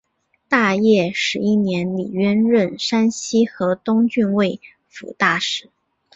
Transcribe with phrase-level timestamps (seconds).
[0.49, 4.59] 大业十一年李渊任山西河东郡慰
[4.91, 5.69] 抚大使。